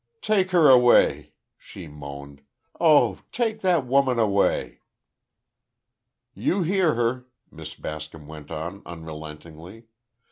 [0.23, 2.41] "Take her away," she moaned,
[2.79, 4.79] "oh, take that woman away."
[6.33, 9.89] "You hear her," Miss Bascom went on, unrelentingly.